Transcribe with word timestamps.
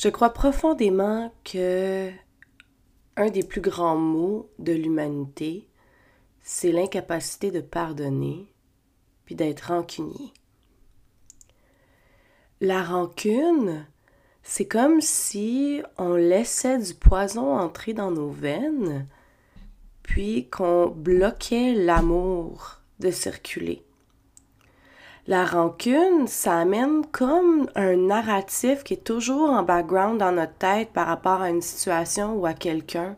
Je 0.00 0.08
crois 0.08 0.32
profondément 0.32 1.34
que 1.42 2.08
un 3.16 3.30
des 3.30 3.42
plus 3.42 3.60
grands 3.60 3.96
maux 3.96 4.48
de 4.60 4.72
l'humanité, 4.72 5.66
c'est 6.40 6.70
l'incapacité 6.70 7.50
de 7.50 7.60
pardonner 7.60 8.46
puis 9.24 9.34
d'être 9.34 9.72
rancunier. 9.72 10.32
La 12.60 12.84
rancune, 12.84 13.88
c'est 14.44 14.68
comme 14.68 15.00
si 15.00 15.82
on 15.96 16.14
laissait 16.14 16.78
du 16.78 16.94
poison 16.94 17.58
entrer 17.58 17.92
dans 17.92 18.12
nos 18.12 18.30
veines, 18.30 19.08
puis 20.04 20.48
qu'on 20.48 20.86
bloquait 20.86 21.74
l'amour 21.74 22.82
de 23.00 23.10
circuler. 23.10 23.84
La 25.28 25.44
rancune, 25.44 26.26
ça 26.26 26.56
amène 26.56 27.04
comme 27.12 27.68
un 27.74 27.96
narratif 27.96 28.82
qui 28.82 28.94
est 28.94 29.04
toujours 29.04 29.50
en 29.50 29.62
background 29.62 30.18
dans 30.18 30.32
notre 30.32 30.54
tête 30.54 30.88
par 30.94 31.06
rapport 31.06 31.42
à 31.42 31.50
une 31.50 31.60
situation 31.60 32.32
ou 32.36 32.46
à 32.46 32.54
quelqu'un. 32.54 33.14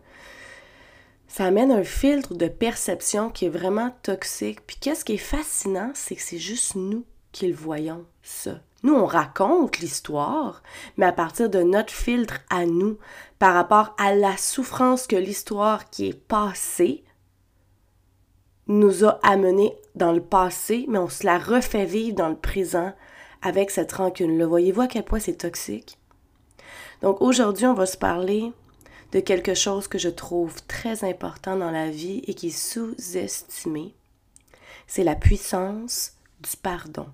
Ça 1.29 1.45
amène 1.45 1.71
un 1.71 1.85
filtre 1.85 2.35
de 2.35 2.49
perception 2.49 3.31
qui 3.31 3.45
est 3.45 3.49
vraiment 3.49 3.95
toxique. 4.03 4.67
Puis 4.67 4.77
qu'est-ce 4.81 5.05
qui 5.05 5.13
est 5.13 5.19
fascinant, 5.19 5.93
c'est 5.95 6.17
que 6.17 6.23
c'est 6.23 6.39
juste 6.39 6.75
nous 6.75 7.05
qui 7.31 7.47
le 7.47 7.55
voyons, 7.55 8.05
ça. 8.25 8.59
Nous, 8.83 8.93
on 8.93 9.07
raconte 9.07 9.79
l'histoire, 9.79 10.65
mais 10.97 11.07
à 11.07 11.13
partir 11.13 11.49
de 11.49 11.63
notre 11.63 11.93
filtre 11.93 12.41
à 12.51 12.67
nous, 12.67 12.99
par 13.39 13.55
rapport 13.55 13.95
à 13.99 14.17
la 14.17 14.37
souffrance 14.37 15.07
que 15.07 15.15
l'histoire 15.15 15.89
qui 15.91 16.09
est 16.09 16.27
passée 16.27 17.05
nous 18.67 19.05
a 19.05 19.19
amené 19.23 19.75
dans 19.95 20.13
le 20.13 20.23
passé, 20.23 20.85
mais 20.89 20.99
on 20.99 21.09
se 21.09 21.25
la 21.27 21.39
refait 21.39 21.87
vivre 21.87 22.17
dans 22.17 22.29
le 22.29 22.37
présent 22.37 22.93
avec 23.43 23.71
cette 23.71 23.93
rancune-là. 23.93 24.47
Voyez-vous 24.47 24.83
à 24.83 24.87
quel 24.87 25.05
point 25.05 25.19
c'est 25.19 25.39
toxique? 25.39 25.99
Donc 27.03 27.21
aujourd'hui, 27.21 27.67
on 27.67 27.75
va 27.75 27.87
se 27.87 27.97
parler 27.97 28.53
de 29.13 29.21
quelque 29.21 29.55
chose 29.55 29.89
que 29.89 29.99
je 29.99 30.09
trouve 30.09 30.55
très 30.67 31.05
important 31.05 31.57
dans 31.57 31.71
la 31.71 31.91
vie 31.91 32.23
et 32.27 32.35
qui 32.35 32.49
est 32.49 32.51
sous-estimé. 32.51 33.95
C'est 34.87 35.05
la 35.05 35.17
puissance 35.17 36.13
du 36.41 36.57
pardon. 36.57 37.07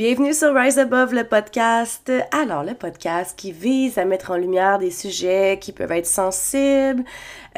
Bienvenue 0.00 0.32
sur 0.32 0.54
Rise 0.54 0.78
Above 0.78 1.12
le 1.12 1.24
podcast. 1.24 2.10
Alors, 2.32 2.64
le 2.64 2.72
podcast 2.72 3.38
qui 3.38 3.52
vise 3.52 3.98
à 3.98 4.06
mettre 4.06 4.30
en 4.30 4.38
lumière 4.38 4.78
des 4.78 4.90
sujets 4.90 5.58
qui 5.60 5.72
peuvent 5.72 5.92
être 5.92 6.06
sensibles, 6.06 7.04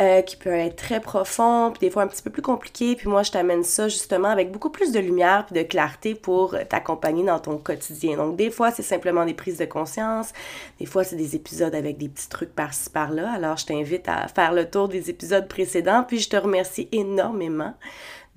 euh, 0.00 0.22
qui 0.22 0.34
peuvent 0.34 0.54
être 0.54 0.74
très 0.74 0.98
profonds, 0.98 1.70
puis 1.70 1.86
des 1.86 1.90
fois 1.92 2.02
un 2.02 2.08
petit 2.08 2.20
peu 2.20 2.30
plus 2.30 2.42
compliqués. 2.42 2.96
Puis 2.96 3.08
moi, 3.08 3.22
je 3.22 3.30
t'amène 3.30 3.62
ça 3.62 3.86
justement 3.86 4.26
avec 4.26 4.50
beaucoup 4.50 4.70
plus 4.70 4.90
de 4.90 4.98
lumière 4.98 5.46
puis 5.46 5.54
de 5.54 5.64
clarté 5.64 6.16
pour 6.16 6.56
t'accompagner 6.68 7.22
dans 7.22 7.38
ton 7.38 7.58
quotidien. 7.58 8.16
Donc, 8.16 8.34
des 8.34 8.50
fois, 8.50 8.72
c'est 8.72 8.82
simplement 8.82 9.24
des 9.24 9.34
prises 9.34 9.58
de 9.58 9.64
conscience. 9.64 10.32
Des 10.80 10.86
fois, 10.86 11.04
c'est 11.04 11.14
des 11.14 11.36
épisodes 11.36 11.77
avec 11.77 11.96
des 11.96 12.08
petits 12.08 12.28
trucs 12.28 12.56
par-ci 12.56 12.90
par-là. 12.90 13.30
Alors, 13.30 13.56
je 13.56 13.66
t'invite 13.66 14.08
à 14.08 14.27
faire 14.27 14.52
le 14.52 14.68
tour 14.68 14.88
des 14.88 15.10
épisodes 15.10 15.46
précédents. 15.46 16.02
Puis, 16.02 16.18
je 16.18 16.28
te 16.28 16.36
remercie 16.36 16.88
énormément 16.90 17.74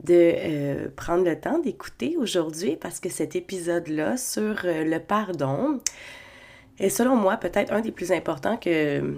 de 0.03 0.33
euh, 0.35 0.89
prendre 0.95 1.23
le 1.23 1.39
temps 1.39 1.59
d'écouter 1.59 2.17
aujourd'hui 2.17 2.75
parce 2.75 2.99
que 2.99 3.09
cet 3.09 3.35
épisode-là 3.35 4.17
sur 4.17 4.65
euh, 4.65 4.83
le 4.83 4.99
pardon 4.99 5.79
est 6.79 6.89
selon 6.89 7.15
moi 7.15 7.37
peut-être 7.37 7.71
un 7.71 7.81
des 7.81 7.91
plus 7.91 8.11
importants 8.11 8.57
que 8.57 9.17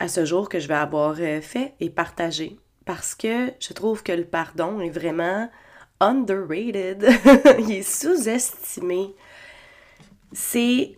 à 0.00 0.08
ce 0.08 0.24
jour 0.24 0.48
que 0.48 0.58
je 0.58 0.66
vais 0.66 0.74
avoir 0.74 1.16
euh, 1.20 1.40
fait 1.40 1.74
et 1.80 1.90
partagé. 1.90 2.58
Parce 2.86 3.14
que 3.14 3.52
je 3.60 3.72
trouve 3.72 4.02
que 4.02 4.12
le 4.12 4.24
pardon 4.24 4.80
est 4.80 4.90
vraiment 4.90 5.48
underrated, 6.00 7.06
il 7.58 7.72
est 7.72 7.82
sous-estimé. 7.82 9.14
C'est 10.32 10.96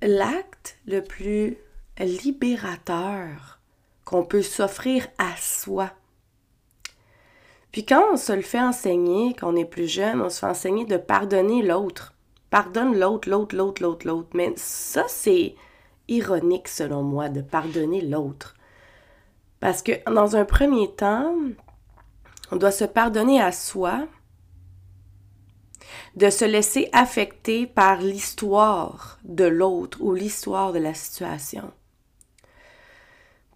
l'acte 0.00 0.78
le 0.86 1.02
plus 1.02 1.58
libérateur 2.00 3.60
qu'on 4.04 4.24
peut 4.24 4.42
s'offrir 4.42 5.06
à 5.18 5.36
soi 5.36 5.92
puis 7.72 7.84
quand 7.84 8.12
on 8.12 8.16
se 8.16 8.32
le 8.32 8.42
fait 8.42 8.60
enseigner, 8.60 9.34
quand 9.34 9.52
on 9.52 9.56
est 9.56 9.64
plus 9.64 9.88
jeune, 9.88 10.20
on 10.22 10.30
se 10.30 10.40
fait 10.40 10.46
enseigner 10.46 10.84
de 10.84 10.96
pardonner 10.96 11.62
l'autre. 11.62 12.14
Pardonne 12.50 12.98
l'autre, 12.98 13.28
l'autre, 13.28 13.54
l'autre, 13.54 13.82
l'autre, 13.82 14.06
l'autre. 14.06 14.28
Mais 14.34 14.52
ça, 14.56 15.04
c'est 15.08 15.54
ironique 16.08 16.68
selon 16.68 17.02
moi 17.02 17.28
de 17.28 17.42
pardonner 17.42 18.00
l'autre. 18.00 18.54
Parce 19.60 19.82
que 19.82 19.92
dans 20.10 20.36
un 20.36 20.44
premier 20.44 20.90
temps, 20.90 21.34
on 22.50 22.56
doit 22.56 22.70
se 22.70 22.84
pardonner 22.84 23.40
à 23.40 23.52
soi, 23.52 24.06
de 26.16 26.30
se 26.30 26.44
laisser 26.44 26.88
affecter 26.92 27.66
par 27.66 28.00
l'histoire 28.00 29.18
de 29.24 29.44
l'autre 29.44 29.98
ou 30.00 30.14
l'histoire 30.14 30.72
de 30.72 30.78
la 30.78 30.94
situation. 30.94 31.70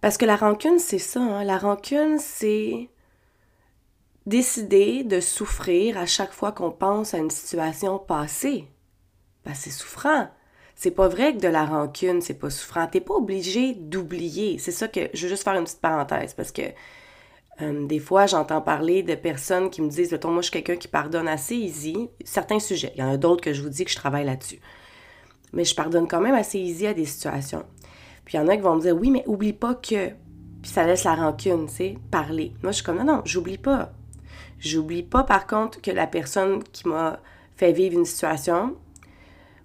Parce 0.01 0.17
que 0.17 0.25
la 0.25 0.35
rancune, 0.35 0.79
c'est 0.79 0.99
ça. 0.99 1.21
Hein. 1.21 1.43
La 1.43 1.57
rancune, 1.57 2.19
c'est 2.19 2.89
décider 4.25 5.03
de 5.03 5.19
souffrir 5.19 5.97
à 5.97 6.05
chaque 6.05 6.33
fois 6.33 6.51
qu'on 6.51 6.71
pense 6.71 7.13
à 7.13 7.17
une 7.17 7.29
situation 7.29 7.99
passée. 7.99 8.67
Ben, 9.45 9.53
c'est 9.53 9.71
souffrant. 9.71 10.29
C'est 10.75 10.91
pas 10.91 11.07
vrai 11.07 11.33
que 11.35 11.41
de 11.41 11.47
la 11.47 11.65
rancune, 11.65 12.21
c'est 12.21 12.33
pas 12.33 12.49
souffrant. 12.49 12.87
T'es 12.87 13.01
pas 13.01 13.13
obligé 13.13 13.73
d'oublier. 13.73 14.57
C'est 14.57 14.71
ça 14.71 14.87
que 14.87 15.09
je 15.13 15.23
veux 15.23 15.29
juste 15.29 15.43
faire 15.43 15.55
une 15.55 15.65
petite 15.65 15.81
parenthèse 15.81 16.33
parce 16.33 16.51
que 16.51 16.63
euh, 17.61 17.85
des 17.85 17.99
fois, 17.99 18.25
j'entends 18.25 18.61
parler 18.61 19.03
de 19.03 19.13
personnes 19.15 19.69
qui 19.69 19.81
me 19.81 19.89
disent 19.89 20.11
Mettons, 20.11 20.31
moi, 20.31 20.41
je 20.41 20.49
suis 20.49 20.51
quelqu'un 20.51 20.75
qui 20.75 20.87
pardonne 20.87 21.27
assez 21.27 21.55
easy. 21.55 22.09
Certains 22.23 22.59
sujets. 22.59 22.93
Il 22.95 23.01
y 23.01 23.03
en 23.03 23.11
a 23.11 23.17
d'autres 23.17 23.41
que 23.41 23.53
je 23.53 23.61
vous 23.61 23.69
dis 23.69 23.85
que 23.85 23.91
je 23.91 23.95
travaille 23.95 24.25
là-dessus. 24.25 24.59
Mais 25.51 25.65
je 25.65 25.75
pardonne 25.75 26.07
quand 26.07 26.21
même 26.21 26.33
assez 26.33 26.57
easy 26.57 26.87
à 26.87 26.93
des 26.93 27.05
situations. 27.05 27.63
Puis 28.25 28.37
il 28.37 28.41
y 28.41 28.43
en 28.43 28.47
a 28.47 28.55
qui 28.55 28.61
vont 28.63 28.75
me 28.75 28.81
dire 28.81 28.97
Oui, 28.97 29.11
mais 29.11 29.23
oublie 29.27 29.53
pas 29.53 29.75
que. 29.75 30.09
Puis 30.61 30.71
ça 30.71 30.85
laisse 30.85 31.03
la 31.03 31.13
rancune, 31.13 31.67
tu 31.67 31.75
sais, 31.75 31.97
parler. 32.09 32.53
Moi, 32.63 32.71
je 32.71 32.77
suis 32.77 32.85
comme 32.85 32.97
Non, 32.97 33.03
non, 33.03 33.21
j'oublie 33.25 33.57
pas. 33.57 33.91
J'oublie 34.63 35.03
pas 35.03 35.23
par 35.23 35.45
contre 35.45 35.81
que 35.81 35.91
la 35.91 36.07
personne 36.07 36.63
qui 36.71 36.87
m'a 36.87 37.19
fait 37.57 37.73
vivre 37.73 37.99
une 37.99 38.05
situation 38.05 38.77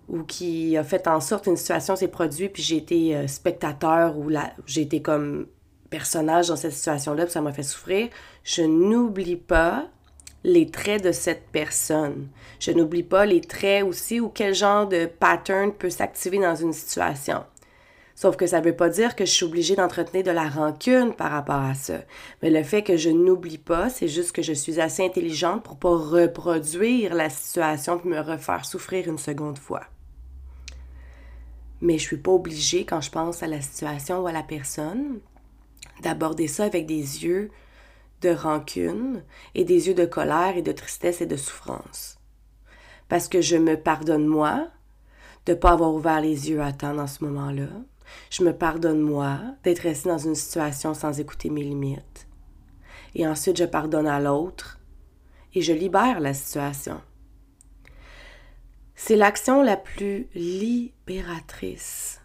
ou 0.09 0.25
qui 0.25 0.77
a 0.77 0.83
fait 0.83 1.07
en 1.07 1.21
sorte 1.21 1.45
qu'une 1.45 1.57
situation 1.57 1.95
s'est 1.95 2.09
produite 2.09 2.53
puis 2.53 2.63
j'ai 2.63 2.79
été 2.79 3.15
euh, 3.15 3.29
spectateur 3.29 4.19
ou 4.19 4.29
j'ai 4.67 4.83
été 4.83 5.01
comme 5.01 5.47
personnage 5.89 6.49
dans 6.49 6.57
cette 6.57 6.73
situation-là 6.73 7.25
puis 7.25 7.33
ça 7.33 7.41
m'a 7.41 7.53
fait 7.53 7.63
souffrir, 7.63 8.09
je 8.43 8.63
n'oublie 8.63 9.37
pas 9.37 9.87
les 10.43 10.69
traits 10.69 11.05
de 11.05 11.13
cette 11.13 11.49
personne. 11.53 12.29
Je 12.59 12.73
n'oublie 12.73 13.05
pas 13.05 13.25
les 13.25 13.41
traits 13.41 13.85
aussi 13.85 14.19
ou 14.19 14.29
quel 14.29 14.55
genre 14.55 14.89
de 14.89 15.07
pattern 15.07 15.73
peut 15.73 15.91
s'activer 15.91 16.39
dans 16.39 16.57
une 16.57 16.73
situation. 16.73 17.45
Sauf 18.19 18.37
que 18.37 18.49
ça 18.49 18.59
ne 18.59 18.65
veut 18.65 18.75
pas 18.75 18.89
dire 18.89 19.15
que 19.15 19.25
je 19.25 19.31
suis 19.31 19.45
obligée 19.45 19.77
d'entretenir 19.77 20.25
de 20.25 20.33
la 20.33 20.49
rancune 20.49 21.15
par 21.15 21.31
rapport 21.31 21.63
à 21.63 21.75
ça. 21.75 22.01
Mais 22.43 22.51
le 22.51 22.65
fait 22.65 22.83
que 22.83 22.97
je 22.97 23.11
n'oublie 23.11 23.59
pas, 23.59 23.91
c'est 23.91 24.09
juste 24.09 24.33
que 24.33 24.43
je 24.43 24.53
suis 24.53 24.81
assez 24.81 25.05
intelligente 25.05 25.63
pour 25.63 25.79
pas 25.79 25.97
reproduire 25.97 27.15
la 27.15 27.31
situation 27.31 28.01
et 28.05 28.09
me 28.09 28.19
refaire 28.19 28.65
souffrir 28.65 29.07
une 29.09 29.19
seconde 29.19 29.57
fois. 29.57 29.85
Mais 31.81 31.97
je 31.97 32.03
suis 32.03 32.17
pas 32.17 32.33
obligée, 32.33 32.85
quand 32.85 33.01
je 33.01 33.13
pense 33.13 33.45
à 33.45 33.47
la 33.47 33.61
situation 33.61 34.19
ou 34.19 34.27
à 34.27 34.33
la 34.33 34.43
personne, 34.43 35.21
d'aborder 36.03 36.49
ça 36.49 36.65
avec 36.65 36.87
des 36.87 37.23
yeux 37.25 37.53
de 38.23 38.31
rancune 38.31 39.23
et 39.55 39.63
des 39.63 39.87
yeux 39.87 39.95
de 39.95 40.07
colère 40.07 40.57
et 40.57 40.63
de 40.63 40.73
tristesse 40.73 41.21
et 41.21 41.27
de 41.27 41.37
souffrance. 41.37 42.19
Parce 43.09 43.29
que 43.29 43.41
je 43.41 43.57
me 43.57 43.77
pardonne 43.77 44.27
moi 44.27 44.67
de 45.47 45.53
ne 45.53 45.57
pas 45.57 45.71
avoir 45.71 45.95
ouvert 45.95 46.21
les 46.21 46.51
yeux 46.51 46.61
à 46.61 46.73
temps 46.73 46.95
dans 46.95 47.07
ce 47.07 47.23
moment-là, 47.25 47.69
je 48.31 48.43
me 48.43 48.53
pardonne 48.53 49.01
moi 49.01 49.39
d'être 49.63 49.81
resté 49.81 50.09
dans 50.09 50.19
une 50.19 50.35
situation 50.35 50.95
sans 50.95 51.21
écouter 51.21 51.51
mes 51.51 51.63
limites. 51.63 52.27
Et 53.15 53.27
ensuite, 53.27 53.57
je 53.57 53.65
pardonne 53.65 54.07
à 54.07 54.21
l'autre 54.21 54.79
et 55.55 55.63
je 55.63 55.73
libère 55.73 56.21
la 56.21 56.35
situation. 56.35 57.01
C'est 58.95 59.17
l'action 59.17 59.63
la 59.63 59.77
plus 59.77 60.29
libératrice 60.35 62.21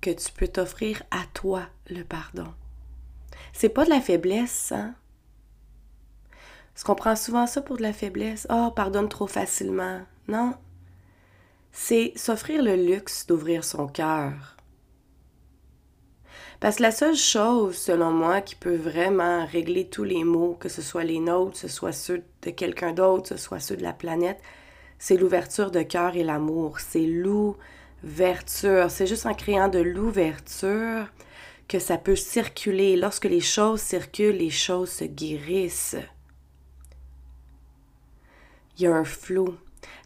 que 0.00 0.10
tu 0.10 0.32
peux 0.32 0.48
t'offrir 0.48 1.02
à 1.10 1.24
toi, 1.34 1.62
le 1.88 2.02
pardon. 2.02 2.52
C'est 3.52 3.68
pas 3.68 3.84
de 3.84 3.90
la 3.90 4.00
faiblesse, 4.00 4.72
hein? 4.72 4.94
Parce 6.72 6.84
qu'on 6.84 6.94
prend 6.94 7.16
souvent 7.16 7.46
ça 7.46 7.60
pour 7.60 7.76
de 7.76 7.82
la 7.82 7.92
faiblesse. 7.92 8.46
Oh, 8.48 8.70
pardonne 8.74 9.08
trop 9.08 9.26
facilement. 9.26 10.00
Non. 10.28 10.54
C'est 11.72 12.12
s'offrir 12.16 12.62
le 12.62 12.74
luxe 12.74 13.26
d'ouvrir 13.26 13.64
son 13.64 13.86
cœur 13.86 14.56
parce 16.60 16.76
que 16.76 16.82
la 16.82 16.90
seule 16.90 17.16
chose, 17.16 17.76
selon 17.76 18.10
moi, 18.10 18.42
qui 18.42 18.54
peut 18.54 18.76
vraiment 18.76 19.46
régler 19.46 19.88
tous 19.88 20.04
les 20.04 20.24
maux, 20.24 20.56
que 20.60 20.68
ce 20.68 20.82
soit 20.82 21.04
les 21.04 21.18
nôtres, 21.18 21.56
ce 21.56 21.68
soit 21.68 21.92
ceux 21.92 22.22
de 22.42 22.50
quelqu'un 22.50 22.92
d'autre, 22.92 23.28
ce 23.28 23.36
soit 23.38 23.60
ceux 23.60 23.76
de 23.76 23.82
la 23.82 23.94
planète, 23.94 24.40
c'est 24.98 25.16
l'ouverture 25.16 25.70
de 25.70 25.82
cœur 25.82 26.14
et 26.14 26.22
l'amour. 26.22 26.78
C'est 26.78 27.06
l'ouverture. 27.06 28.90
C'est 28.90 29.06
juste 29.06 29.24
en 29.24 29.34
créant 29.34 29.68
de 29.68 29.78
l'ouverture 29.78 31.06
que 31.66 31.78
ça 31.78 31.96
peut 31.96 32.16
circuler. 32.16 32.96
Lorsque 32.96 33.24
les 33.24 33.40
choses 33.40 33.80
circulent, 33.80 34.36
les 34.36 34.50
choses 34.50 34.90
se 34.90 35.04
guérissent. 35.04 35.96
Il 38.76 38.82
y 38.82 38.86
a 38.86 38.94
un 38.94 39.04
flou. 39.04 39.56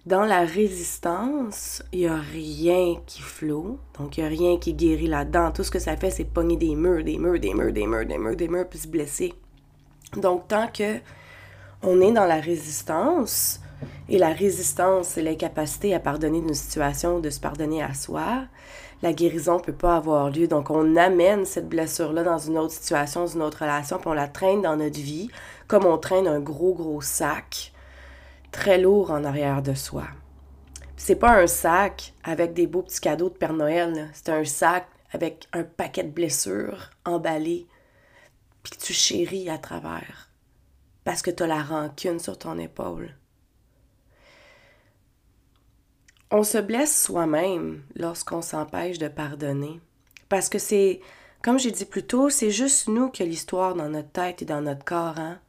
Dans 0.06 0.24
la 0.24 0.40
résistance, 0.40 1.82
il 1.92 2.00
n'y 2.00 2.06
a 2.06 2.16
rien 2.16 2.96
qui 3.06 3.22
flot, 3.22 3.78
donc 3.98 4.18
il 4.18 4.20
n'y 4.20 4.26
a 4.26 4.28
rien 4.28 4.58
qui 4.58 4.74
guérit 4.74 5.06
là-dedans. 5.06 5.50
Tout 5.50 5.64
ce 5.64 5.70
que 5.70 5.78
ça 5.78 5.96
fait, 5.96 6.10
c'est 6.10 6.24
pogner 6.24 6.56
des 6.56 6.74
murs, 6.74 7.02
des 7.02 7.18
murs, 7.18 7.40
des 7.40 7.54
murs, 7.54 7.72
des 7.72 7.86
murs, 7.86 8.06
des 8.06 8.18
murs, 8.18 8.36
des 8.36 8.48
murs, 8.48 8.68
puis 8.68 8.78
se 8.78 8.88
blesser. 8.88 9.32
Donc, 10.16 10.48
tant 10.48 10.68
que 10.68 10.98
on 11.82 12.00
est 12.00 12.12
dans 12.12 12.26
la 12.26 12.40
résistance, 12.40 13.60
et 14.08 14.18
la 14.18 14.32
résistance, 14.32 15.08
c'est 15.08 15.22
l'incapacité 15.22 15.94
à 15.94 16.00
pardonner 16.00 16.40
d'une 16.40 16.54
situation, 16.54 17.20
de 17.20 17.30
se 17.30 17.40
pardonner 17.40 17.82
à 17.82 17.94
soi, 17.94 18.44
la 19.02 19.12
guérison 19.12 19.56
ne 19.56 19.62
peut 19.62 19.72
pas 19.72 19.96
avoir 19.96 20.30
lieu. 20.30 20.48
Donc, 20.48 20.70
on 20.70 20.96
amène 20.96 21.44
cette 21.44 21.68
blessure-là 21.68 22.22
dans 22.22 22.38
une 22.38 22.56
autre 22.58 22.72
situation, 22.72 23.20
dans 23.20 23.26
une 23.26 23.42
autre 23.42 23.60
relation, 23.60 23.98
puis 23.98 24.08
on 24.08 24.14
la 24.14 24.28
traîne 24.28 24.62
dans 24.62 24.76
notre 24.76 24.98
vie, 24.98 25.28
comme 25.66 25.84
on 25.84 25.98
traîne 25.98 26.26
un 26.26 26.40
gros, 26.40 26.74
gros 26.74 27.00
sac 27.00 27.73
très 28.54 28.78
lourd 28.78 29.10
en 29.10 29.24
arrière 29.24 29.62
de 29.62 29.74
soi. 29.74 30.04
C'est 30.96 31.16
pas 31.16 31.42
un 31.42 31.48
sac 31.48 32.14
avec 32.22 32.54
des 32.54 32.68
beaux 32.68 32.82
petits 32.82 33.00
cadeaux 33.00 33.28
de 33.28 33.34
Père 33.34 33.52
Noël, 33.52 34.08
c'est 34.14 34.28
un 34.28 34.44
sac 34.44 34.86
avec 35.12 35.48
un 35.52 35.64
paquet 35.64 36.04
de 36.04 36.12
blessures 36.12 36.90
emballées, 37.04 37.66
puis 38.62 38.72
que 38.72 38.82
tu 38.82 38.92
chéris 38.92 39.50
à 39.50 39.58
travers, 39.58 40.30
parce 41.02 41.20
que 41.20 41.32
tu 41.32 41.42
as 41.42 41.48
la 41.48 41.62
rancune 41.62 42.20
sur 42.20 42.38
ton 42.38 42.56
épaule. 42.58 43.16
On 46.30 46.44
se 46.44 46.58
blesse 46.58 47.04
soi-même 47.04 47.82
lorsqu'on 47.96 48.40
s'empêche 48.40 48.98
de 48.98 49.08
pardonner, 49.08 49.80
parce 50.28 50.48
que 50.48 50.60
c'est, 50.60 51.00
comme 51.42 51.58
j'ai 51.58 51.72
dit 51.72 51.86
plus 51.86 52.06
tôt, 52.06 52.30
c'est 52.30 52.52
juste 52.52 52.86
nous 52.86 53.10
qui 53.10 53.24
l'histoire 53.24 53.74
dans 53.74 53.88
notre 53.88 54.10
tête 54.10 54.42
et 54.42 54.46
dans 54.46 54.62
notre 54.62 54.84
corps. 54.84 55.18
Hein? 55.18 55.40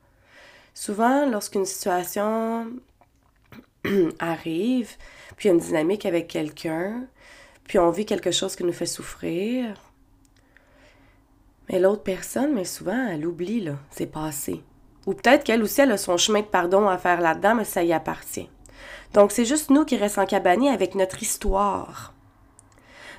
Souvent, 0.73 1.29
lorsqu'une 1.29 1.65
situation 1.65 2.71
arrive, 4.19 4.95
puis 5.35 5.47
il 5.47 5.51
y 5.51 5.51
a 5.51 5.53
une 5.53 5.59
dynamique 5.59 6.05
avec 6.05 6.27
quelqu'un, 6.27 7.05
puis 7.65 7.79
on 7.79 7.89
vit 7.89 8.05
quelque 8.05 8.31
chose 8.31 8.55
qui 8.55 8.63
nous 8.63 8.73
fait 8.73 8.85
souffrir. 8.85 9.73
Mais 11.69 11.79
l'autre 11.79 12.03
personne, 12.03 12.53
mais 12.53 12.65
souvent, 12.65 13.07
elle 13.07 13.25
oublie, 13.25 13.61
là, 13.61 13.77
c'est 13.89 14.05
passé. 14.05 14.61
Ou 15.05 15.13
peut-être 15.13 15.43
qu'elle 15.43 15.63
aussi, 15.63 15.81
elle 15.81 15.91
a 15.91 15.97
son 15.97 16.17
chemin 16.17 16.41
de 16.41 16.45
pardon 16.45 16.87
à 16.87 16.97
faire 16.97 17.21
là-dedans, 17.21 17.55
mais 17.55 17.65
ça 17.65 17.83
y 17.83 17.93
appartient. 17.93 18.49
Donc, 19.13 19.31
c'est 19.31 19.45
juste 19.45 19.69
nous 19.69 19.85
qui 19.85 19.97
restons 19.97 20.21
en 20.21 20.25
cabane 20.25 20.67
avec 20.67 20.95
notre 20.95 21.21
histoire. 21.21 22.13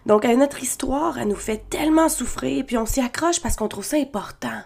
Donc, 0.04 0.24
notre 0.24 0.62
histoire, 0.62 1.18
elle 1.18 1.28
nous 1.28 1.34
fait 1.34 1.68
tellement 1.68 2.08
souffrir, 2.08 2.64
puis 2.64 2.76
on 2.76 2.86
s'y 2.86 3.00
accroche 3.00 3.40
parce 3.40 3.56
qu'on 3.56 3.68
trouve 3.68 3.84
ça 3.84 3.96
important. 3.96 4.62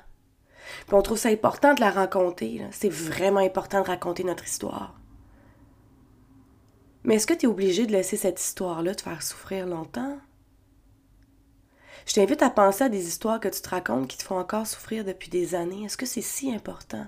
Puis 0.86 0.94
on 0.94 1.02
trouve 1.02 1.18
ça 1.18 1.30
important 1.30 1.74
de 1.74 1.80
la 1.80 1.90
raconter. 1.90 2.62
C'est 2.72 2.92
vraiment 2.92 3.40
important 3.40 3.80
de 3.80 3.86
raconter 3.86 4.24
notre 4.24 4.44
histoire. 4.44 4.99
Mais 7.10 7.16
est-ce 7.16 7.26
que 7.26 7.34
tu 7.34 7.46
es 7.46 7.48
obligé 7.48 7.86
de 7.86 7.90
laisser 7.90 8.16
cette 8.16 8.40
histoire-là 8.40 8.94
te 8.94 9.02
faire 9.02 9.20
souffrir 9.20 9.66
longtemps? 9.66 10.16
Je 12.06 12.14
t'invite 12.14 12.40
à 12.40 12.50
penser 12.50 12.84
à 12.84 12.88
des 12.88 13.08
histoires 13.08 13.40
que 13.40 13.48
tu 13.48 13.60
te 13.60 13.68
racontes 13.68 14.06
qui 14.06 14.16
te 14.16 14.22
font 14.22 14.38
encore 14.38 14.68
souffrir 14.68 15.04
depuis 15.04 15.28
des 15.28 15.56
années. 15.56 15.86
Est-ce 15.86 15.96
que 15.96 16.06
c'est 16.06 16.20
si 16.20 16.54
important? 16.54 17.04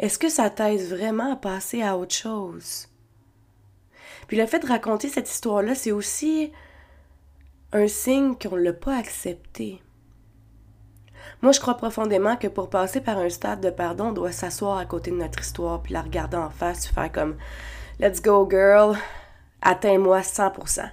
Est-ce 0.00 0.18
que 0.18 0.28
ça 0.28 0.50
t'aide 0.50 0.80
vraiment 0.88 1.32
à 1.32 1.36
passer 1.36 1.80
à 1.80 1.96
autre 1.96 2.12
chose? 2.12 2.88
Puis 4.26 4.36
le 4.36 4.46
fait 4.46 4.58
de 4.58 4.66
raconter 4.66 5.08
cette 5.08 5.30
histoire-là, 5.30 5.76
c'est 5.76 5.92
aussi 5.92 6.50
un 7.72 7.86
signe 7.86 8.34
qu'on 8.34 8.56
ne 8.56 8.62
l'a 8.62 8.72
pas 8.72 8.96
accepté. 8.96 9.80
Moi, 11.40 11.52
je 11.52 11.60
crois 11.60 11.76
profondément 11.76 12.34
que 12.36 12.48
pour 12.48 12.68
passer 12.68 13.00
par 13.00 13.18
un 13.18 13.30
stade 13.30 13.60
de 13.60 13.70
pardon, 13.70 14.06
on 14.06 14.12
doit 14.12 14.32
s'asseoir 14.32 14.78
à 14.78 14.86
côté 14.86 15.12
de 15.12 15.16
notre 15.18 15.40
histoire, 15.40 15.84
puis 15.84 15.92
la 15.92 16.02
regarder 16.02 16.36
en 16.36 16.50
face, 16.50 16.88
faire 16.88 17.12
comme 17.12 17.36
Let's 18.00 18.20
go, 18.20 18.48
girl, 18.50 18.98
atteins-moi 19.66 20.20
100%. 20.20 20.88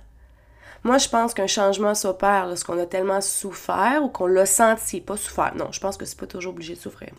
Moi, 0.84 0.98
je 0.98 1.08
pense 1.08 1.34
qu'un 1.34 1.48
changement 1.48 1.96
s'opère 1.96 2.48
lorsqu'on 2.48 2.78
a 2.78 2.86
tellement 2.86 3.22
souffert 3.22 4.02
ou 4.04 4.10
qu'on 4.10 4.28
l'a 4.28 4.46
senti, 4.46 5.00
pas 5.00 5.16
souffert. 5.16 5.54
Non, 5.56 5.72
je 5.72 5.80
pense 5.80 5.96
que 5.96 6.04
c'est 6.04 6.20
pas 6.20 6.28
toujours 6.28 6.52
obligé 6.52 6.76
de 6.76 6.80
souffrir. 6.80 7.12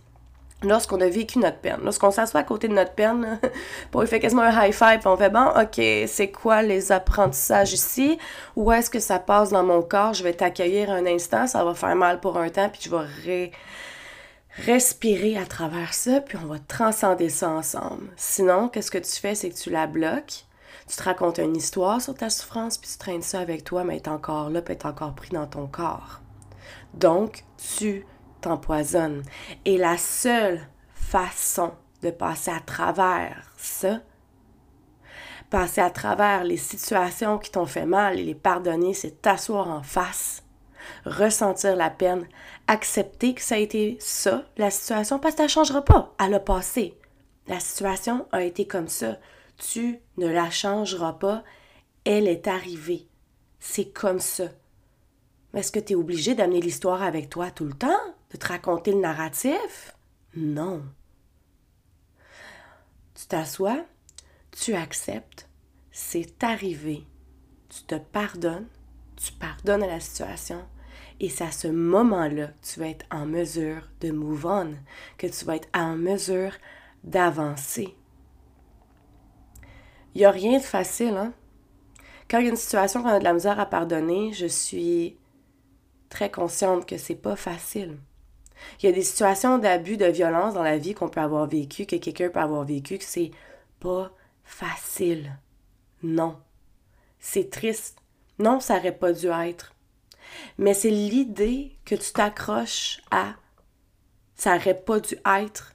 Lorsqu'on 0.62 1.00
a 1.00 1.08
vécu 1.08 1.38
notre 1.38 1.58
peine, 1.58 1.80
lorsqu'on 1.82 2.10
s'assoit 2.10 2.40
à 2.40 2.44
côté 2.44 2.68
de 2.68 2.74
notre 2.74 2.92
peine, 2.92 3.38
pour 3.90 4.04
faire 4.04 4.20
quasiment 4.20 4.42
un 4.42 4.66
high 4.66 4.72
five, 4.72 4.98
puis 4.98 5.08
on 5.08 5.16
fait 5.16 5.30
bon, 5.30 5.46
ok, 5.46 6.08
c'est 6.08 6.30
quoi 6.30 6.62
les 6.62 6.92
apprentissages 6.92 7.72
ici? 7.72 8.18
Où 8.56 8.70
est-ce 8.72 8.90
que 8.90 9.00
ça 9.00 9.18
passe 9.18 9.50
dans 9.50 9.64
mon 9.64 9.82
corps? 9.82 10.14
Je 10.14 10.22
vais 10.22 10.34
t'accueillir 10.34 10.90
un 10.90 11.06
instant, 11.06 11.46
ça 11.46 11.64
va 11.64 11.74
faire 11.74 11.96
mal 11.96 12.20
pour 12.20 12.38
un 12.38 12.48
temps, 12.50 12.68
puis 12.68 12.82
je 12.84 12.90
vais 13.26 13.50
respirer 14.66 15.36
à 15.36 15.46
travers 15.46 15.94
ça, 15.94 16.20
puis 16.20 16.38
on 16.42 16.46
va 16.46 16.58
transcender 16.58 17.28
ça 17.28 17.50
ensemble. 17.50 18.08
Sinon, 18.16 18.68
qu'est-ce 18.68 18.90
que 18.90 18.98
tu 18.98 19.20
fais? 19.20 19.34
C'est 19.34 19.50
que 19.50 19.56
tu 19.56 19.70
la 19.70 19.86
bloques, 19.86 20.44
tu 20.86 20.96
te 20.96 21.02
racontes 21.02 21.38
une 21.38 21.56
histoire 21.56 22.00
sur 22.00 22.14
ta 22.14 22.30
souffrance, 22.30 22.78
puis 22.78 22.90
tu 22.90 22.98
traînes 22.98 23.22
ça 23.22 23.40
avec 23.40 23.64
toi, 23.64 23.84
mais 23.84 23.96
est 23.96 24.08
encore 24.08 24.50
là, 24.50 24.62
puis 24.62 24.74
est 24.74 24.86
encore 24.86 25.14
pris 25.14 25.30
dans 25.30 25.46
ton 25.46 25.66
corps. 25.66 26.20
Donc, 26.94 27.44
tu 27.76 28.06
t'empoisonnes. 28.40 29.22
Et 29.64 29.78
la 29.78 29.96
seule 29.96 30.60
façon 30.94 31.72
de 32.02 32.10
passer 32.10 32.50
à 32.50 32.60
travers 32.60 33.50
ça, 33.56 34.00
passer 35.50 35.80
à 35.80 35.90
travers 35.90 36.44
les 36.44 36.56
situations 36.56 37.38
qui 37.38 37.50
t'ont 37.50 37.66
fait 37.66 37.86
mal 37.86 38.18
et 38.18 38.24
les 38.24 38.34
pardonner, 38.34 38.92
c'est 38.92 39.22
t'asseoir 39.22 39.68
en 39.68 39.82
face, 39.82 40.42
ressentir 41.06 41.76
la 41.76 41.90
peine, 41.90 42.26
accepter 42.66 43.34
que 43.34 43.40
ça 43.40 43.54
a 43.54 43.58
été 43.58 43.96
ça, 44.00 44.44
la 44.56 44.70
situation, 44.70 45.18
parce 45.18 45.34
que 45.34 45.38
ça 45.38 45.44
ne 45.44 45.48
changera 45.48 45.82
pas. 45.82 46.14
Elle 46.22 46.34
a 46.34 46.40
passé. 46.40 46.98
La 47.46 47.60
situation 47.60 48.26
a 48.32 48.42
été 48.42 48.66
comme 48.66 48.88
ça 48.88 49.16
tu 49.56 50.00
ne 50.16 50.26
la 50.26 50.50
changeras 50.50 51.14
pas, 51.14 51.44
elle 52.04 52.28
est 52.28 52.48
arrivée. 52.48 53.08
C'est 53.60 53.90
comme 53.92 54.20
ça. 54.20 54.48
Mais 55.52 55.60
est-ce 55.60 55.72
que 55.72 55.80
tu 55.80 55.92
es 55.92 55.96
obligé 55.96 56.34
d'amener 56.34 56.60
l'histoire 56.60 57.02
avec 57.02 57.30
toi 57.30 57.50
tout 57.50 57.64
le 57.64 57.74
temps? 57.74 58.14
De 58.30 58.36
te 58.36 58.46
raconter 58.46 58.92
le 58.92 59.00
narratif? 59.00 59.96
Non. 60.36 60.82
Tu 63.14 63.26
t'assois, 63.26 63.84
tu 64.50 64.74
acceptes, 64.74 65.48
c'est 65.92 66.42
arrivé. 66.42 67.04
Tu 67.68 67.84
te 67.84 67.94
pardonnes, 67.94 68.66
tu 69.16 69.32
pardonnes 69.32 69.84
à 69.84 69.86
la 69.86 70.00
situation, 70.00 70.64
et 71.20 71.28
c'est 71.28 71.44
à 71.44 71.52
ce 71.52 71.68
moment-là 71.68 72.48
que 72.48 72.66
tu 72.66 72.80
vas 72.80 72.88
être 72.88 73.06
en 73.10 73.26
mesure 73.26 73.88
de 74.00 74.10
move 74.10 74.46
on, 74.46 74.74
que 75.16 75.28
tu 75.28 75.44
vas 75.44 75.56
être 75.56 75.68
en 75.72 75.96
mesure 75.96 76.52
d'avancer. 77.04 77.96
Il 80.14 80.18
n'y 80.18 80.24
a 80.24 80.30
rien 80.30 80.58
de 80.58 80.62
facile, 80.62 81.16
hein? 81.16 81.32
Quand 82.30 82.38
il 82.38 82.44
y 82.44 82.48
a 82.48 82.50
une 82.50 82.56
situation 82.56 83.02
qu'on 83.02 83.08
a 83.08 83.18
de 83.18 83.24
la 83.24 83.32
misère 83.32 83.60
à 83.60 83.66
pardonner, 83.66 84.32
je 84.32 84.46
suis 84.46 85.18
très 86.08 86.30
consciente 86.30 86.86
que 86.86 86.96
c'est 86.96 87.14
pas 87.16 87.36
facile. 87.36 87.98
Il 88.80 88.86
y 88.86 88.88
a 88.88 88.92
des 88.92 89.02
situations 89.02 89.58
d'abus, 89.58 89.96
de 89.96 90.06
violence 90.06 90.54
dans 90.54 90.62
la 90.62 90.78
vie 90.78 90.94
qu'on 90.94 91.08
peut 91.08 91.20
avoir 91.20 91.46
vécu, 91.46 91.86
que 91.86 91.96
quelqu'un 91.96 92.30
peut 92.30 92.40
avoir 92.40 92.64
vécu, 92.64 92.98
que 92.98 93.04
c'est 93.04 93.32
pas 93.80 94.12
facile. 94.44 95.36
Non. 96.02 96.38
C'est 97.18 97.50
triste. 97.50 97.98
Non, 98.38 98.60
ça 98.60 98.76
n'aurait 98.76 98.96
pas 98.96 99.12
dû 99.12 99.26
être. 99.26 99.74
Mais 100.58 100.74
c'est 100.74 100.90
l'idée 100.90 101.76
que 101.84 101.94
tu 101.94 102.12
t'accroches 102.12 103.00
à 103.10 103.34
ça 104.34 104.56
n'aurait 104.56 104.80
pas 104.80 105.00
dû 105.00 105.16
être. 105.26 105.74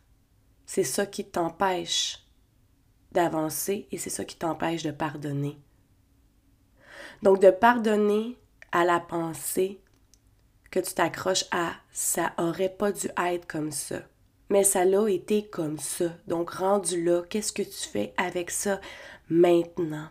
C'est 0.65 0.83
ça 0.83 1.05
qui 1.05 1.25
t'empêche 1.25 2.25
d'avancer 3.11 3.87
et 3.91 3.97
c'est 3.97 4.09
ça 4.09 4.25
qui 4.25 4.37
t'empêche 4.37 4.83
de 4.83 4.91
pardonner. 4.91 5.57
Donc 7.23 7.41
de 7.41 7.51
pardonner 7.51 8.37
à 8.71 8.85
la 8.85 8.99
pensée 8.99 9.81
que 10.71 10.79
tu 10.79 10.93
t'accroches 10.93 11.45
à 11.51 11.71
ça 11.91 12.33
aurait 12.37 12.69
pas 12.69 12.91
dû 12.91 13.07
être 13.17 13.47
comme 13.47 13.71
ça. 13.71 14.01
Mais 14.49 14.63
ça 14.63 14.85
l'a 14.85 15.07
été 15.09 15.47
comme 15.47 15.77
ça. 15.77 16.05
Donc 16.27 16.51
rendu 16.51 17.03
là, 17.03 17.23
qu'est-ce 17.29 17.53
que 17.53 17.61
tu 17.61 17.87
fais 17.91 18.13
avec 18.17 18.49
ça 18.51 18.79
maintenant? 19.29 20.07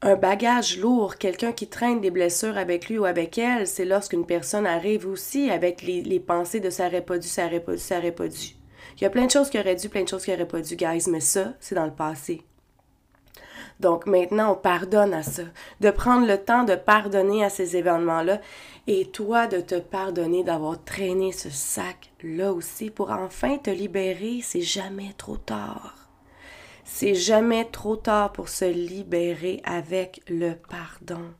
Un 0.00 0.14
bagage 0.14 0.78
lourd, 0.78 1.16
quelqu'un 1.16 1.52
qui 1.52 1.68
traîne 1.68 2.00
des 2.00 2.12
blessures 2.12 2.56
avec 2.56 2.88
lui 2.88 2.98
ou 2.98 3.04
avec 3.04 3.36
elle, 3.36 3.66
c'est 3.66 3.84
lorsqu'une 3.84 4.26
personne 4.26 4.66
arrive 4.66 5.08
aussi 5.08 5.50
avec 5.50 5.82
les, 5.82 6.20
pensées 6.20 6.60
de 6.60 6.70
ça 6.70 6.86
aurait 6.86 7.04
pas 7.04 7.18
dû, 7.18 7.26
ça 7.26 7.46
aurait 7.46 7.60
pas 7.60 7.72
dû, 7.72 7.78
ça 7.78 7.98
aurait 7.98 8.12
pas 8.12 8.28
dû. 8.28 8.57
Il 8.98 9.04
y 9.04 9.06
a 9.06 9.10
plein 9.10 9.26
de 9.26 9.30
choses 9.30 9.48
qui 9.48 9.58
auraient 9.58 9.76
dû, 9.76 9.88
plein 9.88 10.02
de 10.02 10.08
choses 10.08 10.24
qui 10.24 10.32
n'auraient 10.32 10.48
pas 10.48 10.60
dû, 10.60 10.74
guys, 10.74 11.04
mais 11.08 11.20
ça, 11.20 11.54
c'est 11.60 11.76
dans 11.76 11.86
le 11.86 11.92
passé. 11.92 12.42
Donc 13.78 14.06
maintenant, 14.06 14.52
on 14.52 14.56
pardonne 14.56 15.14
à 15.14 15.22
ça. 15.22 15.44
De 15.80 15.90
prendre 15.90 16.26
le 16.26 16.36
temps 16.36 16.64
de 16.64 16.74
pardonner 16.74 17.44
à 17.44 17.50
ces 17.50 17.76
événements-là 17.76 18.40
et 18.88 19.06
toi 19.06 19.46
de 19.46 19.60
te 19.60 19.76
pardonner 19.76 20.42
d'avoir 20.42 20.82
traîné 20.82 21.30
ce 21.30 21.48
sac-là 21.48 22.52
aussi 22.52 22.90
pour 22.90 23.10
enfin 23.12 23.56
te 23.58 23.70
libérer, 23.70 24.40
c'est 24.42 24.62
jamais 24.62 25.12
trop 25.16 25.36
tard. 25.36 25.94
C'est 26.84 27.14
jamais 27.14 27.66
trop 27.66 27.96
tard 27.96 28.32
pour 28.32 28.48
se 28.48 28.64
libérer 28.64 29.60
avec 29.64 30.22
le 30.28 30.54
pardon. 30.54 31.30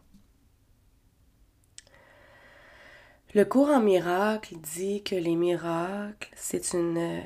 Le 3.35 3.45
cours 3.45 3.69
en 3.69 3.81
miracle 3.81 4.55
dit 4.63 5.03
que 5.03 5.17
les 5.17 5.35
miracles, 5.35 6.31
c'est 6.37 6.73
une 6.73 7.23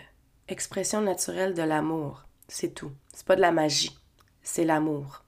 expression 0.49 1.01
naturelle 1.01 1.55
de 1.55 1.63
l'amour. 1.63 2.25
C'est 2.49 2.75
tout. 2.75 2.93
C'est 3.13 3.27
pas 3.27 3.37
de 3.37 3.41
la 3.41 3.53
magie. 3.53 3.99
C'est 4.43 4.65
l'amour. 4.65 5.23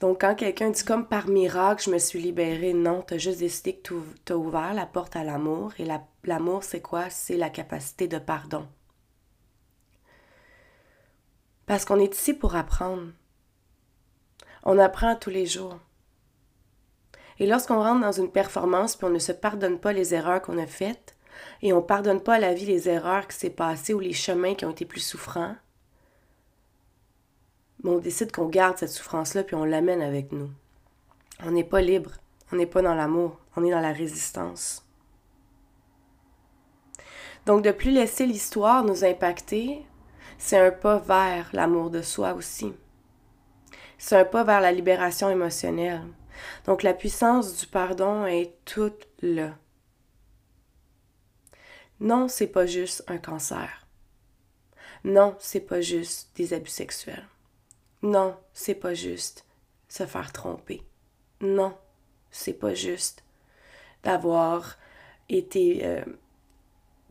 Donc, 0.00 0.20
quand 0.20 0.34
quelqu'un 0.34 0.70
dit 0.70 0.84
comme 0.84 1.06
par 1.06 1.28
miracle, 1.28 1.82
je 1.84 1.90
me 1.90 1.98
suis 1.98 2.20
libérée, 2.20 2.74
non, 2.74 3.02
tu 3.02 3.14
as 3.14 3.18
juste 3.18 3.38
décidé 3.38 3.76
que 3.76 3.92
tu 4.24 4.32
as 4.32 4.36
ouvert 4.36 4.74
la 4.74 4.86
porte 4.86 5.16
à 5.16 5.24
l'amour. 5.24 5.72
Et 5.78 5.86
l'amour, 6.24 6.64
c'est 6.64 6.82
quoi? 6.82 7.08
C'est 7.10 7.36
la 7.36 7.50
capacité 7.50 8.06
de 8.06 8.18
pardon. 8.18 8.68
Parce 11.66 11.84
qu'on 11.84 11.98
est 11.98 12.14
ici 12.14 12.34
pour 12.34 12.54
apprendre. 12.54 13.10
On 14.62 14.78
apprend 14.78 15.16
tous 15.16 15.30
les 15.30 15.46
jours. 15.46 15.78
Et 17.38 17.46
lorsqu'on 17.46 17.82
rentre 17.82 18.00
dans 18.00 18.12
une 18.12 18.30
performance 18.30 18.96
puis 18.96 19.06
on 19.06 19.10
ne 19.10 19.18
se 19.18 19.32
pardonne 19.32 19.78
pas 19.78 19.92
les 19.92 20.14
erreurs 20.14 20.40
qu'on 20.40 20.58
a 20.58 20.66
faites, 20.66 21.15
et 21.62 21.72
on 21.72 21.76
ne 21.76 21.86
pardonne 21.86 22.20
pas 22.20 22.34
à 22.34 22.38
la 22.38 22.54
vie 22.54 22.66
les 22.66 22.88
erreurs 22.88 23.26
qui 23.28 23.36
s'est 23.36 23.50
passées 23.50 23.94
ou 23.94 24.00
les 24.00 24.12
chemins 24.12 24.54
qui 24.54 24.64
ont 24.64 24.70
été 24.70 24.84
plus 24.84 25.00
souffrants, 25.00 25.56
mais 27.82 27.90
on 27.90 27.98
décide 27.98 28.32
qu'on 28.32 28.48
garde 28.48 28.78
cette 28.78 28.90
souffrance-là 28.90 29.44
puis 29.44 29.54
on 29.54 29.64
l'amène 29.64 30.02
avec 30.02 30.32
nous. 30.32 30.50
On 31.44 31.50
n'est 31.50 31.64
pas 31.64 31.80
libre, 31.82 32.12
on 32.52 32.56
n'est 32.56 32.66
pas 32.66 32.82
dans 32.82 32.94
l'amour, 32.94 33.38
on 33.56 33.64
est 33.64 33.70
dans 33.70 33.80
la 33.80 33.92
résistance. 33.92 34.86
Donc 37.44 37.62
de 37.62 37.70
plus 37.70 37.92
laisser 37.92 38.26
l'histoire 38.26 38.82
nous 38.84 39.04
impacter, 39.04 39.86
c'est 40.38 40.58
un 40.58 40.72
pas 40.72 40.98
vers 40.98 41.48
l'amour 41.52 41.90
de 41.90 42.02
soi 42.02 42.34
aussi. 42.34 42.72
C'est 43.98 44.16
un 44.16 44.24
pas 44.24 44.44
vers 44.44 44.60
la 44.60 44.72
libération 44.72 45.30
émotionnelle. 45.30 46.02
Donc 46.66 46.82
la 46.82 46.92
puissance 46.92 47.56
du 47.56 47.66
pardon 47.66 48.26
est 48.26 48.52
toute 48.64 49.06
là. 49.22 49.52
Non, 52.00 52.28
c'est 52.28 52.46
pas 52.46 52.66
juste 52.66 53.04
un 53.08 53.18
cancer. 53.18 53.86
Non, 55.04 55.36
c'est 55.38 55.60
pas 55.60 55.80
juste 55.80 56.30
des 56.34 56.52
abus 56.52 56.70
sexuels. 56.70 57.26
Non, 58.02 58.36
c'est 58.52 58.74
pas 58.74 58.94
juste 58.94 59.44
se 59.88 60.06
faire 60.06 60.32
tromper. 60.32 60.82
Non, 61.40 61.76
c'est 62.30 62.52
pas 62.52 62.74
juste 62.74 63.24
d'avoir 64.02 64.76
été 65.28 65.86
euh, 65.86 66.04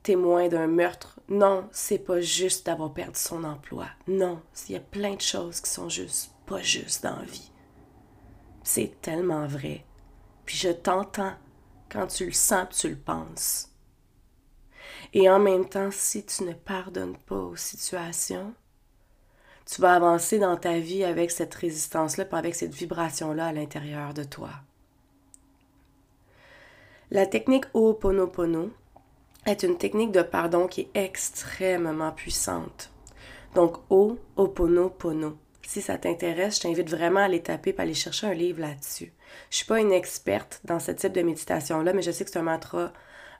témoin 0.03 0.47
d'un 0.47 0.67
meurtre. 0.67 1.19
Non, 1.29 1.67
c'est 1.71 1.99
pas 1.99 2.21
juste 2.21 2.65
d'avoir 2.65 2.93
perdu 2.93 3.19
son 3.19 3.43
emploi. 3.43 3.87
Non, 4.07 4.41
il 4.67 4.73
y 4.73 4.77
a 4.77 4.81
plein 4.81 5.15
de 5.15 5.21
choses 5.21 5.61
qui 5.61 5.69
sont 5.69 5.89
juste 5.89 6.31
pas 6.45 6.61
justes 6.61 7.03
dans 7.03 7.17
la 7.17 7.25
vie. 7.25 7.51
C'est 8.63 9.01
tellement 9.01 9.47
vrai. 9.47 9.83
Puis 10.45 10.57
je 10.57 10.69
t'entends 10.69 11.33
quand 11.89 12.07
tu 12.07 12.25
le 12.25 12.31
sens, 12.31 12.67
tu 12.77 12.89
le 12.89 12.97
penses. 12.97 13.69
Et 15.17 15.29
en 15.29 15.39
même 15.39 15.67
temps, 15.67 15.91
si 15.91 16.25
tu 16.25 16.43
ne 16.43 16.51
pardonnes 16.51 17.15
pas 17.15 17.37
aux 17.37 17.55
situations, 17.55 18.53
tu 19.65 19.79
vas 19.79 19.93
avancer 19.93 20.39
dans 20.39 20.57
ta 20.57 20.77
vie 20.77 21.05
avec 21.05 21.31
cette 21.31 21.55
résistance-là, 21.55 22.25
avec 22.33 22.53
cette 22.53 22.73
vibration-là 22.73 23.47
à 23.47 23.53
l'intérieur 23.53 24.13
de 24.13 24.25
toi. 24.25 24.49
La 27.11 27.25
technique 27.25 27.63
Ho'oponopono 27.73 28.71
est 29.45 29.63
une 29.63 29.77
technique 29.77 30.11
de 30.11 30.21
pardon 30.21 30.67
qui 30.67 30.81
est 30.81 30.89
extrêmement 30.95 32.11
puissante. 32.11 32.91
Donc, 33.53 33.77
Ho'oponopono. 33.89 35.37
Si 35.61 35.81
ça 35.81 35.97
t'intéresse, 35.97 36.57
je 36.57 36.61
t'invite 36.63 36.89
vraiment 36.89 37.21
à 37.21 37.23
aller 37.23 37.41
taper 37.41 37.69
et 37.69 37.81
aller 37.81 37.93
chercher 37.93 38.27
un 38.27 38.33
livre 38.33 38.59
là-dessus. 38.59 39.13
Je 39.49 39.55
suis 39.55 39.65
pas 39.65 39.79
une 39.79 39.93
experte 39.93 40.59
dans 40.65 40.81
ce 40.81 40.91
type 40.91 41.13
de 41.13 41.21
méditation-là, 41.21 41.93
mais 41.93 42.01
je 42.01 42.11
sais 42.11 42.25
que 42.25 42.31
c'est 42.31 42.39
un 42.39 42.43
mantra, 42.43 42.91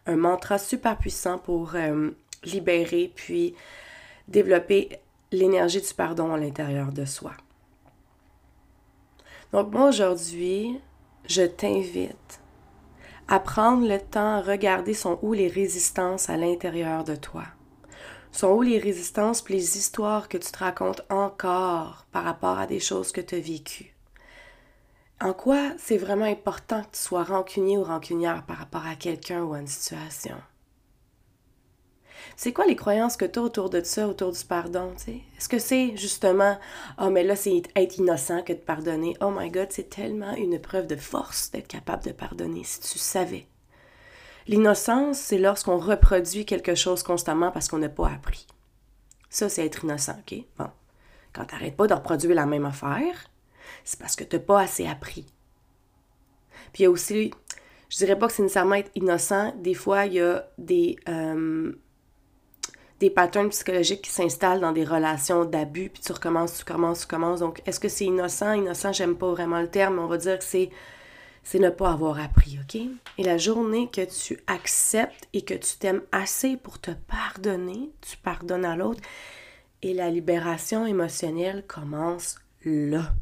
un 0.05 0.15
mantra 0.15 0.57
super 0.57 0.97
puissant 0.97 1.38
pour 1.38 1.75
euh, 1.75 2.12
libérer 2.43 3.12
puis 3.15 3.55
développer 4.27 5.00
l'énergie 5.31 5.81
du 5.81 5.93
pardon 5.93 6.33
à 6.33 6.38
l'intérieur 6.38 6.91
de 6.91 7.05
soi. 7.05 7.33
Donc 9.51 9.71
moi 9.71 9.89
aujourd'hui, 9.89 10.79
je 11.27 11.43
t'invite 11.43 12.41
à 13.27 13.39
prendre 13.39 13.88
le 13.88 14.00
temps, 14.00 14.35
à 14.35 14.41
regarder 14.41 14.93
sont 14.93 15.17
où 15.21 15.33
les 15.33 15.47
résistances 15.47 16.29
à 16.29 16.38
l'intérieur 16.38 17.03
de 17.03 17.15
toi. 17.15 17.43
Sont 18.31 18.50
où 18.50 18.62
les 18.62 18.77
résistances 18.77 19.43
et 19.50 19.53
les 19.53 19.77
histoires 19.77 20.27
que 20.27 20.38
tu 20.38 20.51
te 20.51 20.59
racontes 20.59 21.01
encore 21.09 22.05
par 22.12 22.25
rapport 22.25 22.59
à 22.59 22.67
des 22.67 22.79
choses 22.79 23.12
que 23.12 23.21
tu 23.21 23.35
as 23.35 23.39
vécues. 23.39 23.95
En 25.22 25.34
quoi 25.34 25.72
c'est 25.77 25.98
vraiment 25.98 26.25
important 26.25 26.81
que 26.81 26.91
tu 26.91 27.01
sois 27.01 27.24
rancunier 27.24 27.77
ou 27.77 27.84
rancunière 27.84 28.45
par 28.45 28.57
rapport 28.57 28.86
à 28.86 28.95
quelqu'un 28.95 29.43
ou 29.43 29.53
à 29.53 29.60
une 29.60 29.67
situation? 29.67 30.36
C'est 32.36 32.51
quoi 32.51 32.65
les 32.65 32.75
croyances 32.75 33.15
que 33.15 33.24
tu 33.24 33.39
as 33.39 33.41
autour 33.41 33.69
de 33.69 33.81
ça, 33.81 34.07
autour 34.07 34.34
du 34.34 34.43
pardon? 34.43 34.93
Est-ce 35.07 35.48
que 35.48 35.60
c'est 35.60 35.95
justement, 35.95 36.57
oh, 37.00 37.10
mais 37.10 37.24
là, 37.24 37.36
c'est 37.36 37.62
être 37.75 37.98
innocent 37.98 38.41
que 38.41 38.51
de 38.51 38.57
pardonner? 38.57 39.15
Oh 39.22 39.31
my 39.31 39.50
God, 39.50 39.67
c'est 39.69 39.89
tellement 39.89 40.34
une 40.36 40.60
preuve 40.60 40.88
de 40.88 40.98
force 40.98 41.51
d'être 41.51 41.67
capable 41.67 42.03
de 42.03 42.12
pardonner, 42.12 42.63
si 42.65 42.81
tu 42.81 43.00
savais. 43.00 43.48
L'innocence, 44.48 45.17
c'est 45.17 45.38
lorsqu'on 45.38 45.77
reproduit 45.77 46.45
quelque 46.45 46.75
chose 46.75 47.03
constamment 47.03 47.51
parce 47.51 47.69
qu'on 47.69 47.79
n'a 47.79 47.89
pas 47.89 48.10
appris. 48.10 48.48
Ça, 49.29 49.48
c'est 49.48 49.65
être 49.65 49.86
innocent, 49.86 50.17
OK? 50.19 50.43
Bon. 50.57 50.69
Quand 51.34 51.45
tu 51.45 51.55
n'arrêtes 51.55 51.75
pas 51.75 51.88
de 51.88 51.93
reproduire 51.93 52.36
la 52.36 52.45
même 52.45 52.65
affaire, 52.65 53.29
c'est 53.84 54.00
parce 54.00 54.15
que 54.15 54.24
tu 54.24 54.36
n'as 54.36 54.41
pas 54.41 54.62
assez 54.62 54.86
appris. 54.88 55.25
Puis 56.74 56.81
il 56.81 56.84
y 56.84 56.86
a 56.88 56.91
aussi, 56.91 57.31
je 57.89 57.98
dirais 57.98 58.17
pas 58.17 58.27
que 58.27 58.34
c'est 58.34 58.43
nécessairement 58.43 58.75
être 58.75 58.91
innocent, 58.95 59.53
des 59.57 59.74
fois, 59.74 60.05
il 60.05 60.13
y 60.13 60.19
a 60.19 60.48
des, 60.57 60.98
euh, 61.07 61.72
des 63.00 63.10
patterns 63.10 63.50
psychologiques 63.50 64.01
qui 64.01 64.12
s'installent 64.12 64.62
dans 64.62 64.72
des 64.72 64.86
relations 64.86 65.45
d'abus, 65.45 65.89
puis 65.89 66.01
tu 66.01 66.12
recommences, 66.12 66.55
tu 66.55 66.62
recommences, 66.62 67.00
tu 67.00 67.05
recommences. 67.05 67.39
Donc, 67.39 67.62
est-ce 67.65 67.79
que 67.79 67.89
c'est 67.89 68.05
innocent? 68.05 68.53
Innocent, 68.53 68.93
j'aime 68.93 69.15
pas 69.15 69.29
vraiment 69.29 69.62
le 69.62 69.69
terme, 69.69 69.95
mais 69.95 70.01
on 70.01 70.07
va 70.07 70.17
dire 70.17 70.38
que 70.38 70.43
c'est, 70.43 70.69
c'est 71.43 71.60
ne 71.60 71.69
pas 71.69 71.91
avoir 71.91 72.19
appris, 72.19 72.57
OK? 72.62 72.81
Et 73.17 73.24
la 73.24 73.38
journée 73.38 73.89
que 73.91 74.01
tu 74.05 74.39
acceptes 74.48 75.27
et 75.34 75.43
que 75.43 75.53
tu 75.53 75.77
t'aimes 75.77 76.03
assez 76.12 76.57
pour 76.57 76.79
te 76.79 76.91
pardonner, 76.91 77.91
tu 78.01 78.17
pardonnes 78.17 78.65
à 78.65 78.75
l'autre, 78.75 79.01
et 79.81 79.93
la 79.93 80.10
libération 80.10 80.86
émotionnelle 80.86 81.63
commence 81.67 82.38
là. 82.63 83.13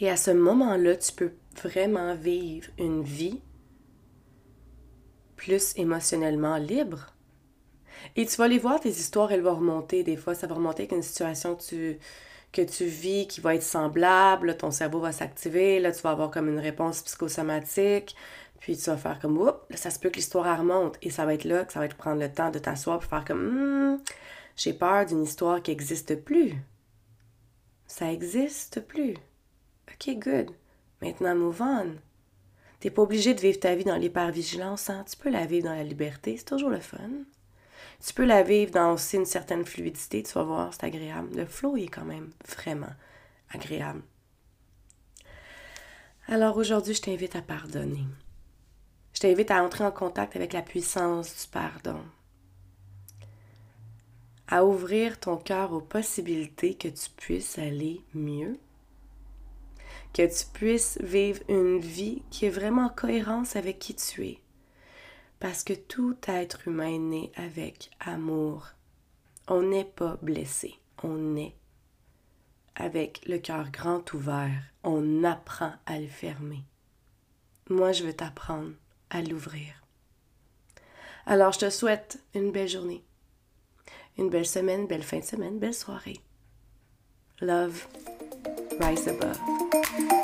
Et 0.00 0.10
à 0.10 0.16
ce 0.16 0.30
moment-là, 0.30 0.96
tu 0.96 1.12
peux 1.12 1.32
vraiment 1.62 2.14
vivre 2.14 2.68
une 2.78 3.02
vie 3.02 3.40
plus 5.36 5.74
émotionnellement 5.76 6.56
libre 6.56 7.14
et 8.16 8.26
tu 8.26 8.36
vas 8.36 8.48
les 8.48 8.58
voir, 8.58 8.80
tes 8.80 8.88
histoires, 8.88 9.32
elles 9.32 9.42
vont 9.42 9.54
remonter. 9.54 10.02
Des 10.02 10.16
fois, 10.16 10.34
ça 10.34 10.46
va 10.46 10.54
remonter 10.54 10.82
avec 10.82 10.92
une 10.92 11.02
situation 11.02 11.56
que 12.52 12.62
tu, 12.62 12.84
vis 12.84 13.26
qui 13.26 13.40
va 13.40 13.54
être 13.54 13.62
semblable. 13.62 14.56
ton 14.56 14.70
cerveau 14.70 15.00
va 15.00 15.12
s'activer. 15.12 15.80
Là, 15.80 15.92
tu 15.92 16.00
vas 16.02 16.10
avoir 16.10 16.30
comme 16.30 16.48
une 16.48 16.58
réponse 16.58 17.02
psychosomatique. 17.02 18.16
Puis 18.58 18.76
tu 18.76 18.90
vas 18.90 18.96
faire 18.96 19.18
comme, 19.20 19.38
oups, 19.38 19.58
ça 19.74 19.90
se 19.90 19.98
peut 19.98 20.10
que 20.10 20.16
l'histoire 20.16 20.58
remonte. 20.58 20.98
Et 21.02 21.10
ça 21.10 21.24
va 21.24 21.34
être 21.34 21.44
là 21.44 21.64
que 21.64 21.72
ça 21.72 21.80
va 21.80 21.88
te 21.88 21.94
prendre 21.94 22.20
le 22.20 22.30
temps 22.30 22.50
de 22.50 22.58
t'asseoir 22.58 22.98
pour 22.98 23.08
faire 23.08 23.24
comme, 23.24 23.94
hmm, 23.94 24.00
j'ai 24.56 24.74
peur 24.74 25.06
d'une 25.06 25.22
histoire 25.22 25.62
qui 25.62 25.70
n'existe 25.70 26.16
plus. 26.16 26.54
Ça 27.86 28.06
n'existe 28.06 28.80
plus. 28.86 29.14
OK, 29.92 30.18
good. 30.18 30.50
Maintenant, 31.00 31.34
move 31.34 31.60
on. 31.62 31.96
T'es 32.80 32.90
pas 32.90 33.02
obligé 33.02 33.34
de 33.34 33.40
vivre 33.40 33.60
ta 33.60 33.74
vie 33.74 33.84
dans 33.84 33.96
l'hypervigilance, 33.96 34.88
hein? 34.88 35.04
Tu 35.08 35.16
peux 35.16 35.30
la 35.30 35.44
vivre 35.46 35.66
dans 35.68 35.74
la 35.74 35.84
liberté, 35.84 36.36
c'est 36.36 36.44
toujours 36.44 36.70
le 36.70 36.80
fun. 36.80 37.10
Tu 38.04 38.14
peux 38.14 38.24
la 38.24 38.42
vivre 38.42 38.72
dans 38.72 38.94
aussi 38.94 39.16
une 39.16 39.26
certaine 39.26 39.66
fluidité, 39.66 40.22
tu 40.22 40.32
vas 40.32 40.42
voir, 40.42 40.72
c'est 40.72 40.84
agréable. 40.84 41.36
Le 41.36 41.44
flow 41.44 41.76
est 41.76 41.88
quand 41.88 42.06
même 42.06 42.30
vraiment 42.48 42.92
agréable. 43.50 44.02
Alors 46.26 46.56
aujourd'hui, 46.56 46.94
je 46.94 47.02
t'invite 47.02 47.36
à 47.36 47.42
pardonner. 47.42 48.06
Je 49.12 49.20
t'invite 49.20 49.50
à 49.50 49.62
entrer 49.62 49.84
en 49.84 49.90
contact 49.90 50.36
avec 50.36 50.52
la 50.52 50.62
puissance 50.62 51.42
du 51.42 51.48
pardon. 51.50 52.00
À 54.48 54.64
ouvrir 54.64 55.20
ton 55.20 55.36
cœur 55.36 55.72
aux 55.72 55.80
possibilités 55.80 56.74
que 56.74 56.88
tu 56.88 57.10
puisses 57.16 57.58
aller 57.58 58.00
mieux. 58.14 58.58
Que 60.12 60.26
tu 60.26 60.46
puisses 60.52 60.98
vivre 61.00 61.40
une 61.48 61.78
vie 61.78 62.22
qui 62.30 62.46
est 62.46 62.50
vraiment 62.50 62.86
en 62.86 62.88
cohérence 62.88 63.56
avec 63.56 63.78
qui 63.78 63.94
tu 63.94 64.26
es 64.26 64.40
parce 65.40 65.64
que 65.64 65.72
tout 65.72 66.16
être 66.28 66.68
humain 66.68 66.98
naît 66.98 67.32
avec 67.34 67.90
amour. 67.98 68.68
On 69.48 69.62
n'est 69.62 69.86
pas 69.86 70.18
blessé, 70.22 70.74
on 71.02 71.34
est 71.34 71.56
avec 72.76 73.26
le 73.26 73.38
cœur 73.38 73.70
grand 73.70 74.12
ouvert. 74.12 74.62
On 74.84 75.24
apprend 75.24 75.72
à 75.86 75.98
le 75.98 76.06
fermer. 76.06 76.62
Moi, 77.68 77.92
je 77.92 78.04
veux 78.04 78.12
t'apprendre 78.12 78.72
à 79.08 79.22
l'ouvrir. 79.22 79.82
Alors, 81.26 81.52
je 81.52 81.60
te 81.60 81.70
souhaite 81.70 82.22
une 82.34 82.52
belle 82.52 82.68
journée, 82.68 83.04
une 84.18 84.30
belle 84.30 84.46
semaine, 84.46 84.86
belle 84.86 85.02
fin 85.02 85.18
de 85.18 85.24
semaine, 85.24 85.58
belle 85.58 85.74
soirée. 85.74 86.20
Love, 87.40 87.86
rise 88.80 89.08
above. 89.08 90.19